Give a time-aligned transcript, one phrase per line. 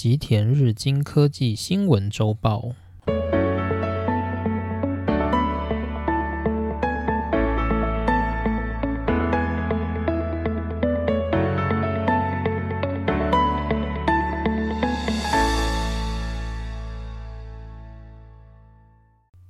[0.00, 2.72] 吉田日经科技新闻周报。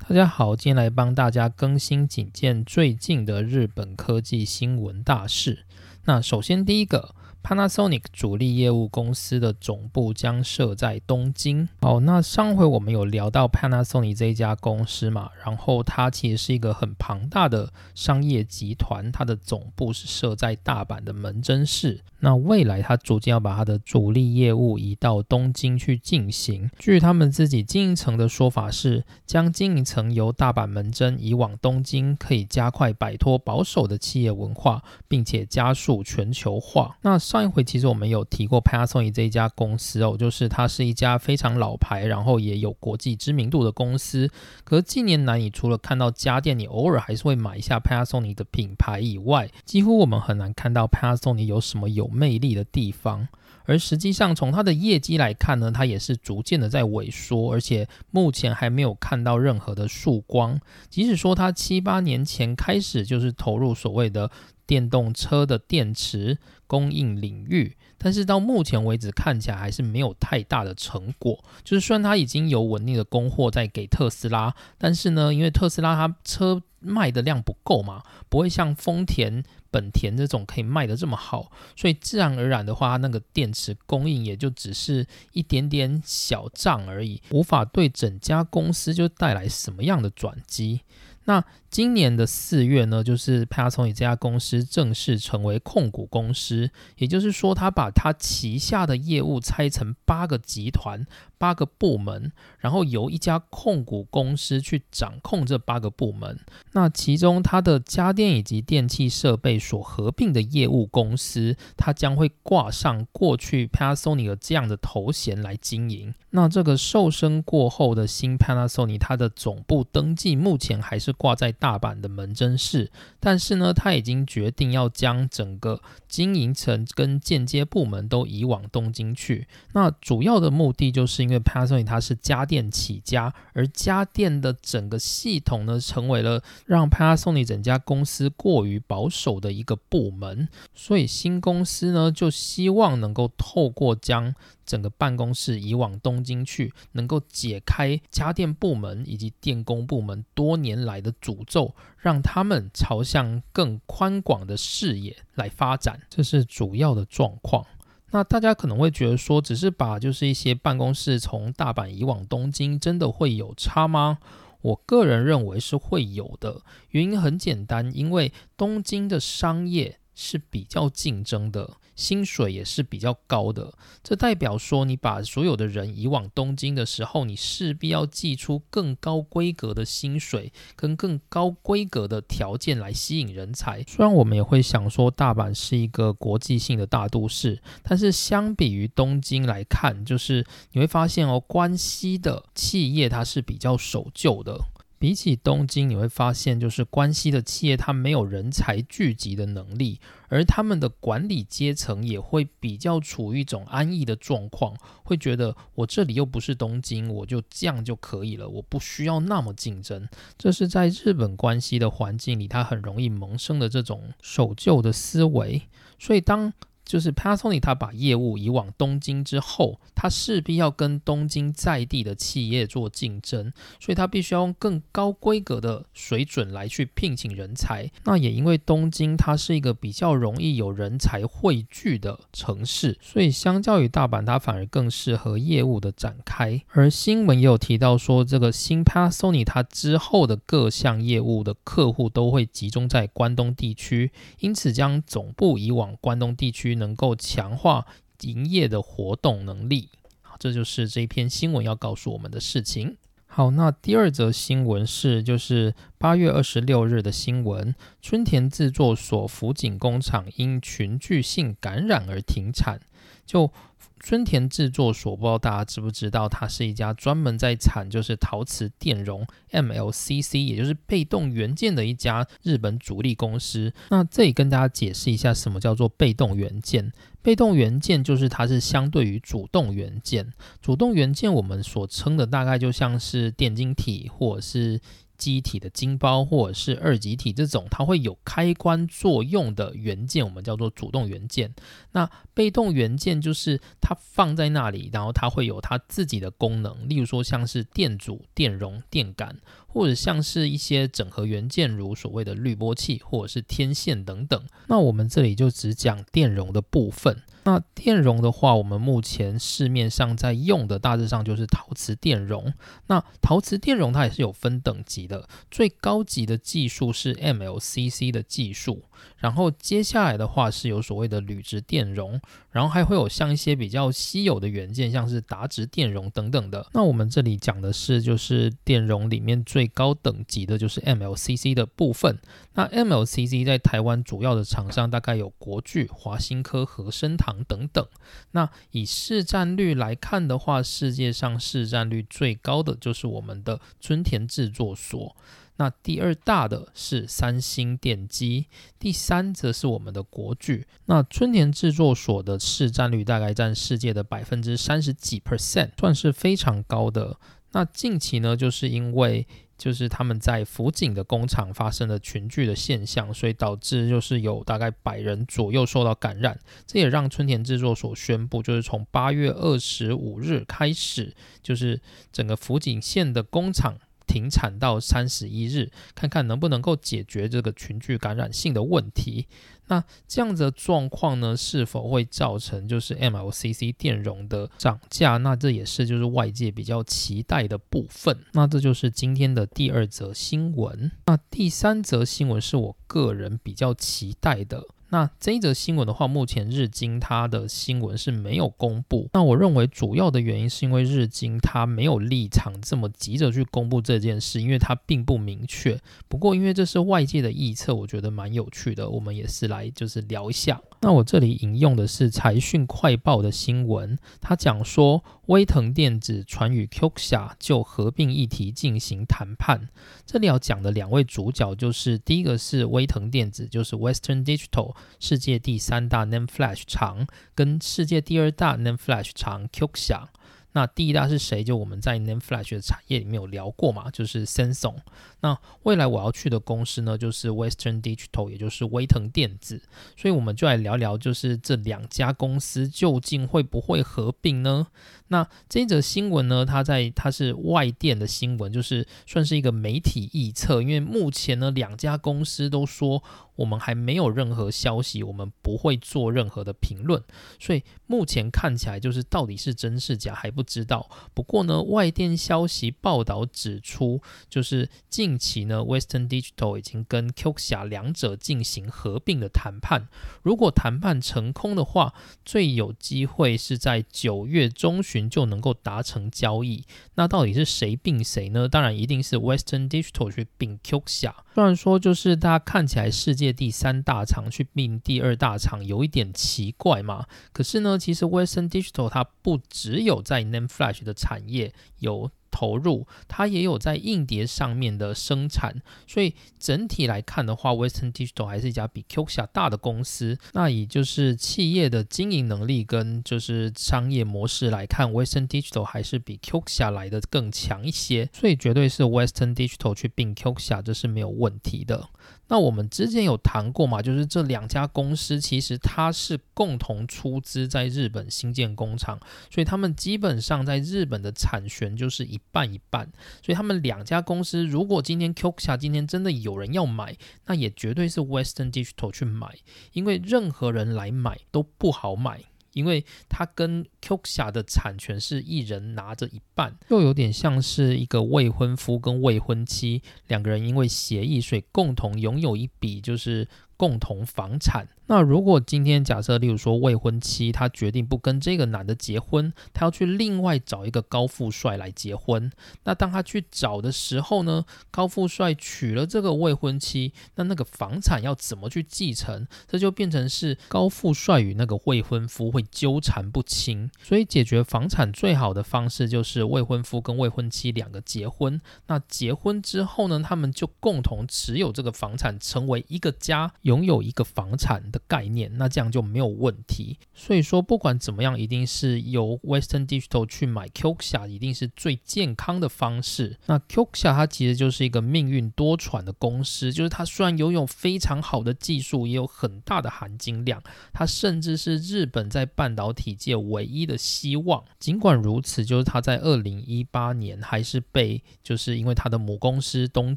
[0.08, 5.66] 大家好，今天来帮大家更新几件最近的日本科技新闻大事。
[6.06, 7.17] 那首先第一个。
[7.42, 11.68] Panasonic 主力业务公司的总部将设在东京。
[11.80, 22.02] 好，那上回我们有聊到 Panasonic 这一家公司嘛，然后它其实是一个很庞大的商业集团，它的总部是设在大阪的门真市。
[22.20, 26.68] 那未来它逐渐要把它的主力业务移到东京去进行。
[26.78, 36.98] 据他们自己经营层的说法是，将经营层由大阪门真移往东京，可以加快摆脱保守的企业文化，并且加速全球化。
[37.02, 44.30] 那上一回其实我们有提过 Panasonic 这一家公司哦，就是它是一家非常老牌，然后也有国际知名度的公司。
[44.64, 53.28] 可是近年来，你除了看到家电，你偶尔还是会买一下 Panasonic 的品牌以外，几乎我们很难看到 Panasonic 有什么有魅力的地方。
[53.66, 60.58] 而实际上，从它的业绩来看呢，它也是逐渐的在萎缩，而且目前还没有看到任何的曙光。
[60.88, 64.30] 即使说它七八年前开始就是投入所谓的
[64.68, 71.42] 电动车的电池供应领域，但是到目前为止看起来还是没有太大的成果。
[71.64, 79.42] 就是虽然它已经有稳定的供货在给特斯拉，但是呢，因为特斯拉它车卖的量不够嘛，不会像丰田。
[79.70, 90.80] 本田这种可以卖的这么好，所以自然而然的话，那个电池供应也就只是一点点小账而已，无法对整家公司就带来什么样的转机。
[91.28, 101.06] 那今年的四月呢，就是 Panasonic 这家公司正式成为控股公司，也就是说，他把他旗下的业务拆成八个集团、
[101.38, 106.38] 八个部门，然后由一家控股公司去掌控这八个部门。
[106.72, 116.14] 那其中，它的家电以及电器设备所合并的业务公司，它将会挂上过去 Panasonic 这样的头衔来经营。
[116.30, 121.48] 那这个瘦身过后的新 Panasonic，它的总部登记目前还是挂在。
[121.60, 129.48] 大阪的门真市，但是呢，他已经决定要将整个经营层跟间接部门都移往东京去。
[129.72, 144.34] 那主要的目的就是因为 Panasonic 它是家电起家，而家电的整个系统呢，成为了让 Panasonic 整家公司过于保守的一个部门，所以新公司呢，就希望能够透过将
[144.64, 157.66] 整个办公室移往东京去，能够解开家电部门以及电工部门多年来的诅咒，让他们朝向更宽广的视野来发展，这是主要的状况。
[158.10, 164.18] 那大家可能会觉得说，只是把就是一些办公室从大阪移往东京，真的会有差吗？
[164.62, 171.76] 我个人认为是会有的，原因很简单，因为东京的商业是比较竞争的。
[171.94, 173.74] 薪水也是比较高的，
[174.04, 183.82] 这代表说你把所有的人移往东京的时候，你势必要寄出更高规格的薪水跟更高规格的条件来吸引人才。
[183.82, 194.60] 虽然我们也会想说大阪是一个国际性的大都市，但是相比于东京来看，就是你会发现哦，关西的企业它是比较守旧的。
[194.98, 210.08] 比起东京，你会发现，就是关西的企业它没有人才聚集的能力，而他们的管理阶层也会比较处于一种安逸的状况，会觉得我这里又不是东京，我就这样就可以了，我不需要那么竞争。
[210.36, 215.62] 这是在日本关西的环境里，它很容易萌生的这种守旧的思维，
[215.98, 216.52] 所以当。
[216.88, 227.90] 就是 Panasonic，它把业务移往东京之后，它势必要跟东京在地的企业做竞争，所以它必须要用更高规格的水准来去聘请人才。
[228.04, 236.62] 那也因为东京它是一个比较容易有人才汇聚的城市，所以相较于大阪，它反而更适合业务的展开。
[236.68, 244.10] 而新闻也有提到说，这个新 Panasonic 它之后的各项业务的客户都会集中在关东地区，
[244.40, 246.77] 因此将总部移往关东地区。
[246.78, 247.86] 能够强化
[248.22, 249.90] 营业的活动能力，
[250.22, 252.96] 好，这就是这一篇新闻要告诉我们的事情。
[253.26, 262.80] 好，那第二则新闻是，就是八月二十六日的新闻，春田制作所辅警工厂因群聚性感染而停产。
[263.26, 263.52] 就
[263.98, 273.72] 春田制作所，不知道大家知不知道，它是一家专门在产就是陶瓷电容 MLCC，也就是被动元件的一家日本主力公司。
[273.90, 276.92] 那这里跟大家解释一下，什么叫做被动元件？
[277.20, 280.32] 被动元件就是它是相对于主动元件。
[280.62, 284.80] 主动元件我们所称的大概就像是电晶体或者是。
[285.18, 291.52] 机体的晶包或者是二极体这种，它会有开关作用的元件，我们叫做主动元件。
[291.92, 299.36] 那被动元件就是它放在那里，然后它会有它自己的功能，例如说像是电阻、电容、电感。
[299.70, 304.42] 或者像是一些整合元件，如所谓的滤波器或者是天线等等。
[304.66, 307.22] 那我们这里就只讲电容的部分。
[307.50, 312.52] 那电容的话，我们目前市面上在用的大致上就是陶瓷电容。
[312.88, 318.84] 那陶瓷电容它也是有分等级的，最高级的技术是 MLCC 的技术。
[319.16, 326.66] 然后接下来的话是有所谓的铝质电容，然后还会有像一些比较稀有的元件，像是达质电容等等的。
[326.72, 332.18] 那我们这里讲的是就是电容里面最高等级的就是 MLCC 的部分。
[332.54, 337.86] 那 MLCC 在台湾主要的厂商大概有国巨、华新科、和生堂等等。
[338.32, 345.16] 那以市占率来看的话，世界上市占率最高的就是我们的春田制作所。
[345.58, 348.46] 那第二大的是三星电机，
[348.78, 350.66] 第三则是我们的国巨。
[350.86, 357.18] 那春田制作所的市占率大概占世界的百分之三十几 percent，算是非常高的。
[357.52, 359.26] 那近期呢，就是因为
[359.56, 366.38] 就是他们在福井的工厂发生了群聚的现象，所以导致就是有大概百人左右受到感染。
[366.66, 371.80] 这也让春田制作所宣布，就是从八月二十五日开始，就是
[372.12, 373.76] 整个福井县的工厂。
[374.18, 379.28] 停产到三十一日，看看能不能够解决这个群聚感染性的问题。
[379.68, 385.18] 那这样子的状况呢，是否会造成就是 MLCC 电容的涨价？
[385.18, 388.18] 那这也是就是外界比较期待的部分。
[388.32, 390.90] 那这就是今天的第二则新闻。
[391.06, 394.64] 那第三则新闻是我个人比较期待的。
[394.90, 399.08] 那这一则新闻的话，目前日经它的新闻是没有公布。
[399.12, 405.78] 那我认为主要的原因是因为日经它没有立场这么急着去公布这件事，因为它并不明确。
[406.08, 410.60] 不过因为这是外界的臆测，我觉得蛮有趣的，我们也是来就是聊一下。
[410.80, 419.68] 那我这里引用的是财讯快报的新闻，它讲说威腾电子传与 Qxia 就合并议题进行谈判。
[420.06, 430.08] 这里要讲的两位主角就是第一个是威腾电子，就是 Western Digital 世界第三大 NAND Flash 厂，跟世界第二大 NAND Flash 厂 QXA。
[430.52, 431.44] 那第一大是谁？
[431.44, 434.76] 就我们在 NAND Flash 的产业里面有聊过嘛，就是 Samsung。
[435.20, 439.62] 那未来我要去的公司呢，就是 Western Digital，也就是威腾电子。
[439.94, 444.66] 所以我们就来聊聊，就是这两家公司究竟会不会合并呢？
[445.08, 450.62] 那这则新闻呢，它在它是外电的新闻，就是算是一个媒体臆测。
[450.62, 453.02] 因为目前呢，两家公司都说
[453.38, 457.02] 我们还没有任何消息，我们不会做任何的评论。
[457.38, 460.88] 所以目前看起来就是到底是真是假还不知道。
[461.12, 464.00] 不过呢，外电消息报道指出，
[464.30, 465.18] 就是近。
[465.18, 469.88] 期呢，Western Digital 已经跟 Qxia 两者进行合并的谈判。
[470.22, 471.92] 如果谈判成功的话，
[472.24, 476.64] 最有机会是在九月中旬就能够达成交易。
[476.94, 478.48] 那到底是谁并谁呢？
[478.48, 481.12] 当然一定是 Western Digital 去并 Qxia。
[481.34, 487.06] 虽然说就是大家看起来世界第三大厂去并第二大厂有一点奇怪嘛。
[487.32, 492.10] 可是呢，其实 Western Digital 它不只有在 NAND Flash 的产业有。
[492.30, 500.16] 投入，它也有在硬碟上面的生产，所以整体来看的话，Western Digital 还是一家比 QXA 大的公司。
[500.34, 511.88] 那以就是企业的经营能力跟就是商业模式来看，Western Digital 还是比 QXA 来的更强一些，所以绝对是 Western Digital 去并 QXA 这是没有问题的。
[512.28, 522.90] 那我们之前有谈过嘛，就是这两家公司其实它是共同出资在日本新建工厂，所以他们基本上在日本的产权就是一半一半。
[523.22, 529.38] 所以他们两家公司，如果今天 QXA 今天真的有人要买，那也绝对是 Western Digital 去买，
[529.72, 532.24] 因为任何人来买都不好买。
[532.58, 543.26] 因为它跟 QXA 的产权是一人拿着一半，又有点像是一个未婚夫跟未婚妻两个人因为协议，所以共同拥有一笔就是
[543.58, 544.66] 共同房产。
[544.90, 552.32] 那如果今天假设，例如说未婚妻她决定不跟这个男的结婚，她要去另外找一个高富帅来结婚。
[552.64, 559.26] 那当她去找的时候呢，高富帅娶了这个未婚妻，那那个房产要怎么去继承？
[559.46, 563.70] 这就变成是高富帅与那个未婚夫会纠缠不清。
[563.82, 568.40] 所以解决房产最好的方式就是未婚夫跟未婚妻两个结婚。
[568.68, 575.30] 那结婚之后呢，他们就共同持有这个房产，成为一个家，拥有一个房产的概念。
[575.38, 576.78] 那这样就没有问题。
[576.92, 583.16] 所以说，不管怎么样，一定是由 Western Digital 去买 Qxia，一定是最健康的方式。
[583.26, 590.42] 那 Qxia 它其实就是一个命运多舛的公司，就是它虽然拥有非常好的技术，也有很大的含金量，
[590.74, 594.44] 它甚至是日本在半导体界唯一的希望。
[594.58, 599.96] 尽管如此，就是它在二零一八年还是被就是因为它的母公司东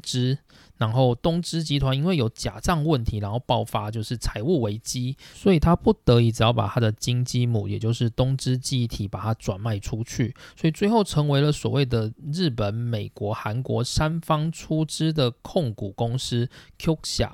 [0.00, 0.38] 芝。
[0.82, 17.30] 然后东芝集团因为有假账问题，然后爆发就是财务危机，所以他不得已只要把他的金鸡母，也就是东芝记忆体，把它转卖出去，所以最后成为了所谓的日本、美国、韩国三方出资的控股公司 Qxia。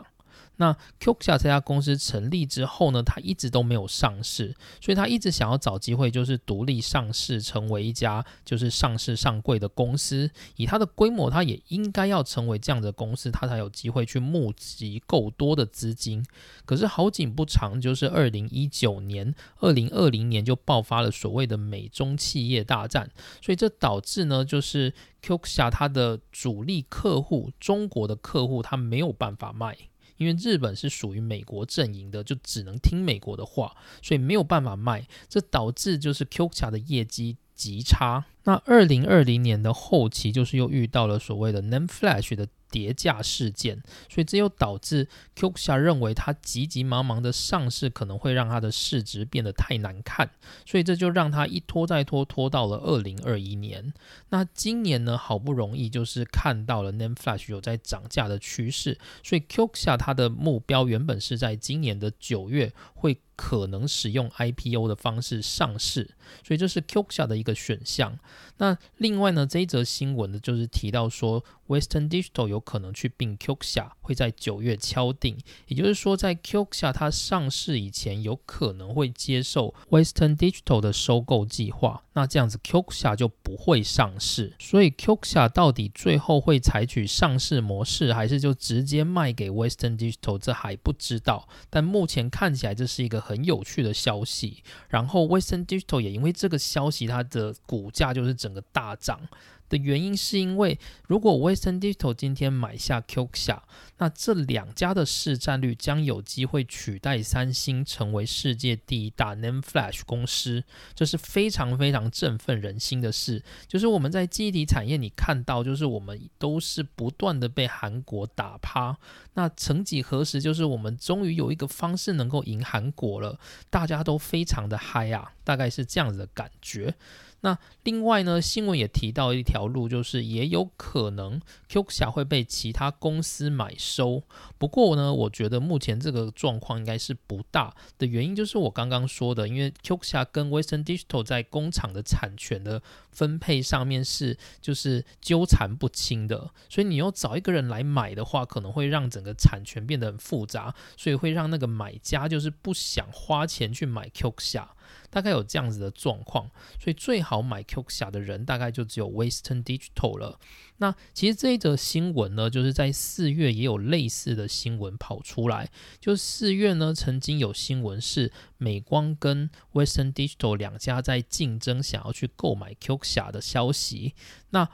[0.59, 10.31] 那 Qxia 这家公司成立之后呢，它一直都没有上市，所以它一直想要找机会，就是独立上市，成为一家就是上市上柜的公司。
[10.57, 16.25] 以它的规模，它也应该要成为这样的公司，它才有机会去募集够多的资金。
[16.67, 23.09] 可是好景不长，就是二零一九年、二零二零年就爆发了所谓的美中企业大战，
[23.41, 29.77] 所以这导致呢，就是 Qxia 它的主力客户中国的客户，它没有办法卖。
[30.19, 38.27] 因为日本是属于美国阵营的，就只能听美国的话，所以没有办法卖，这导致就是 QX 的业绩极差。
[38.45, 42.47] 那二零二零年的后期，就是又遇到了所谓的 NAND Flash 的。
[42.71, 50.31] 叠价事件，所以这又导致 Qxia 认为它急急忙忙的上市可能会让它的市值变得太难看，
[50.67, 53.93] 所以这就让它一拖再拖，拖到了二零二一年。
[54.31, 66.11] 那今年呢，好不容易就是看到了 Name Flash 有在涨价的趋势，所以 Qxia 它的目标原本是在今年的九月会可能使用 IPO 的方式上市，
[66.45, 68.19] 所以这是 Qxia 的一个选项。
[68.57, 71.45] 那另外呢，这一则新闻呢，就是提到说。
[71.69, 75.37] Western Digital 有可能去并 Qxia，会在九月敲定。
[75.67, 82.05] 也就是说，在 Qxia 它上市以前，有可能会接受 Western Digital 的收购计划。
[82.19, 84.53] 那这样子，Qxia 就不会上市。
[84.59, 91.49] 所以，Qxia 到底最后会采取上市模式，还是就直接卖给 Western Digital，这还不知道。
[91.71, 94.65] 但目前看起来，这是一个很有趣的消息。
[94.89, 99.21] 然后，Western Digital 也因为这个消息，它的股价就是整个大涨。
[99.69, 103.61] 的原因是因为，如果 Western Digital 今天买下 Qxia，
[103.99, 110.63] 那这两家的市占率将有机会取代三星成为世界第一大 NAND Flash 公司，
[110.95, 113.43] 这是非常非常振奋人心的事。
[113.67, 118.97] 就是我们在记忆体产业，你看到，就是我们都是不断的被韩国打趴。
[119.35, 126.95] 那曾几何时，就是我们终于有一个方式能够赢韩国了，大家都非常的嗨啊，大概是这样子的感觉。
[127.41, 134.25] 那另外呢，新闻也提到一条路，就是也有可能 Qxia 会被其他公司买收。
[134.59, 154.67] 不过呢，我觉得目前这个状况应该是不大的原因，就是我刚刚说的，因为 Qxia 跟 Western Digital 在工厂的产权的分配上面是就是纠缠不清的，所以你要找一个人来买的话，可能会让整个产权变得很复杂，所以会让那个买家就是不想花钱去买 Qxia。
[155.11, 156.51] 大概有这样子的状况，
[156.81, 160.39] 所以最好买 Qxia 的人大概就只有 Western Digital 了。
[160.79, 165.69] 那其实这一则新闻呢，就是在四月也有类似的新闻跑出来。
[166.01, 174.15] 就四月呢，曾经有新闻是美光跟 Western Digital 两家在竞争，想要去购买 Qxia 的消息。
[174.51, 174.69] 那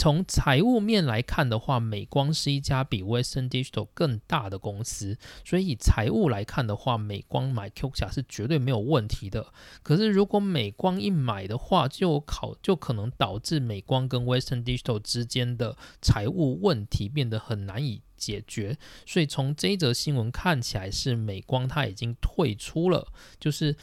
[0.00, 9.52] 从财务面来看的话，美光是一家比 Western Digital 更大的公司，所以以财务来看的话，美光买 QX 是绝对没有问题的。
[9.82, 18.78] 可是如果美光一买的话，就考就可能导致美光跟 Western Digital 之间的财务问题变得很难以解决。
[19.04, 23.76] 所以从这则新闻看起来，是美光它已经退出了，就是。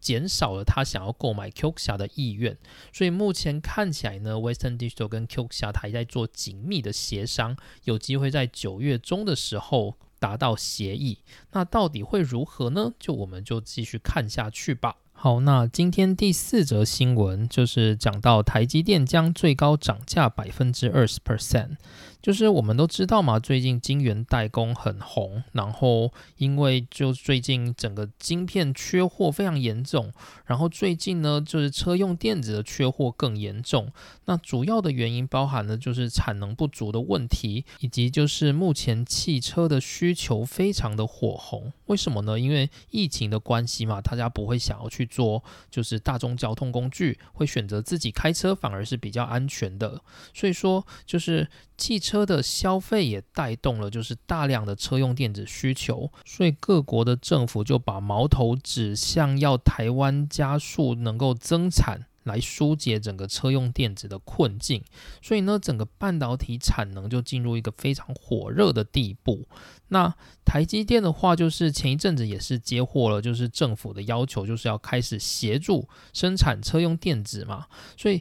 [0.00, 2.56] 减少了他想要购买 Qxia 的意愿，
[2.92, 11.18] 所以目前看起来呢，Western Digital 跟 Qxia 还在做紧密的协商，有机会在九月中的时候达到协议。
[11.52, 12.92] 那到底会如何呢？
[12.98, 14.96] 就我们就继续看下去吧。
[15.12, 21.76] 好，那今天第四则新闻就是讲到台积电将最高涨价百分之二十 percent。
[22.24, 30.10] 就是我们都知道嘛，最近晶圆代工很红，然后因为就最近整个晶片缺货非常严重，
[30.46, 33.92] 然后最近呢就是车用电子的缺货更严重。
[34.24, 41.74] 那主要的原因包含了就是产能不足的问题，以及就是目前汽车的需求非常的火红。
[41.88, 42.40] 为什么呢？
[42.40, 50.00] 因为疫情的关系嘛，大家不会想要去做就是大众交通工具，会选择自己开车，反而是比较安全的。
[50.32, 51.46] 所以说就是。
[51.76, 62.06] 汽车车的消费也带动了，就是大量的车用电子需求，所以各国的政府就把矛头指向要台湾加速能够增产。
[62.24, 64.82] 来疏解整个车用电子的困境，
[65.20, 69.46] 所以呢，整个半导体产能就进入一个非常火热的地步。
[69.94, 70.12] 那
[70.44, 77.66] 台积电的话，就是前一阵子也是接获了，就是政府的要求，就是要开始协助生产车用电子嘛。
[77.96, 78.20] 所以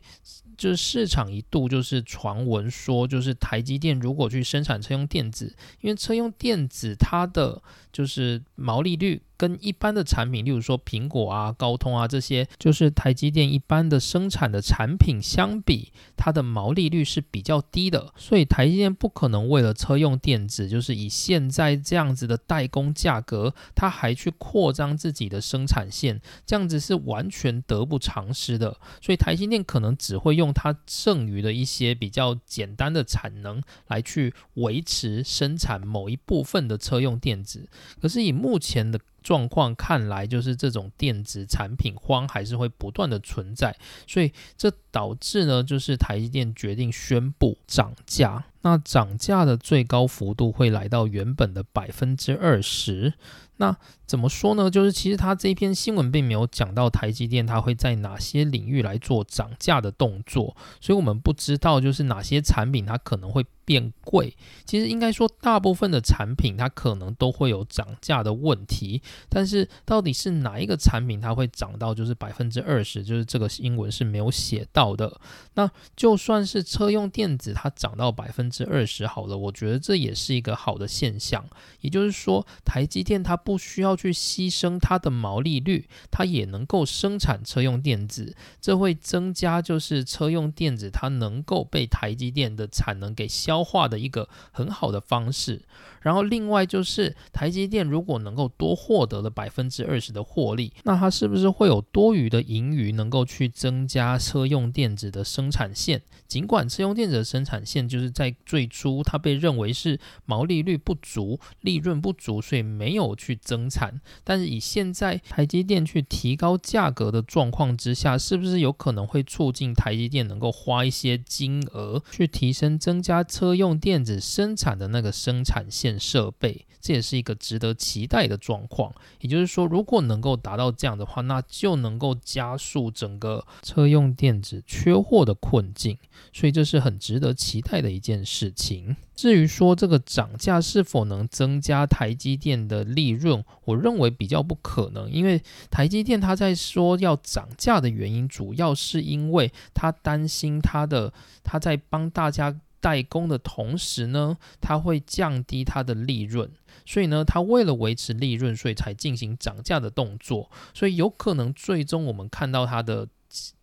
[0.56, 9.24] 就是市场一度就是传闻说，就是台积电如果去生产车用电子，因为车用电子它的就是毛利率。
[9.36, 18.14] 跟一般的产品，例如说苹果啊、高通啊这些，就是台积电一般的生产的产品相比，它的毛利率是比较低的。
[18.16, 28.78] 所以台积电不可能为了车用电子，就是以现在在这样子的代工价格，他还去扩张自己的生产线，这样子是完全得不偿失的。
[29.02, 37.70] 所以台积电可能只会用它剩余的一些比较简单的产能来去维持生产某一部分的车用电子。
[38.02, 43.76] 可是以目前的状况看来，就是这种电子产品荒还是会不断的存在，
[44.06, 48.46] 所以这导致呢，就是台积电决定宣布涨价。
[48.62, 53.14] 那涨价的最高幅度会来到原本的百分之二十。
[53.58, 53.76] 那
[54.14, 54.70] 怎么说呢？
[54.70, 64.38] 就是其实他这篇新闻并没有讲到台积电它会在哪些领域来做涨价的动作，所以我们不知道就是哪些产品它可能会变贵。
[64.66, 75.20] 其实应该说大部分的产品它可能都会有涨价的问题，但是到底是哪一个产品它会涨到就是百分之二十，就是这个新闻是没有写到的。
[75.56, 81.44] 那就算是车用电子它涨到百分之二十好了，我觉得这也是一个好的现象。
[81.82, 95.62] 也就是说，台积电它不需要去牺牲它的毛利率，它也能够生产车用电子，这会增加就是车用电子它能够被台积电的产能给消化的一个很好的方式。
[96.04, 106.02] 然后另外就是台积电如果能够多获得了百分之二十的获利，那它是不是会有多余的盈余能够去增加车用电子的生产线？
[106.28, 114.02] 尽管车用电子的生产线就是在最初它被认为是毛利率不足、利润不足，所以没有去增产。
[114.24, 125.93] 但是以现在台积电去提高价格的状况之下，是不是有可能会促进台积电能够花一些金额去提升、增加车用电子生产的那个生产线？
[126.00, 128.94] 设备，这也是一个值得期待的状况。
[129.20, 135.98] 也就是说，如果能够达到这样的话，那就能够加速整个车用电子缺货的困境。
[136.32, 138.96] 所以这是很值得期待的一件事情。
[139.16, 152.56] 至于说这个涨价是否能增加台积电的利润，我认为比较不可能，因为台积电它在说要涨价的原因，主要是因为他担心他的他在帮大家。
[152.84, 156.52] 代工的同时呢，它会降低它的利润，
[156.86, 160.52] 所以呢，它为了维持利润，所以才进行涨价的动作。
[160.74, 163.08] 所以有可能最终我们看到它的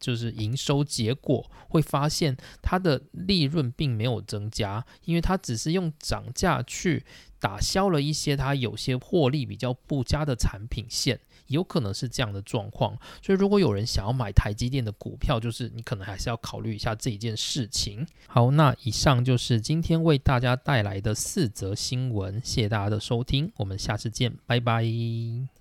[0.01, 7.05] 就是营收结果，会发现它的利润并没有增加，因为它只是用涨价去
[7.39, 11.21] 打消了一些它有些获利比较不佳的产品线。
[11.51, 18.07] 有可能是这样的状况，所以如果有人想要买台积电的股票，就是你可能还是要考虑一下这一件事情。
[18.27, 25.60] 好，那以上就是今天为大家带来的四则新闻，谢谢大家的收听，我们下次见，拜拜。